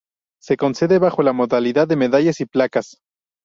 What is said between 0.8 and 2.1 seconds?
bajo la modalidad de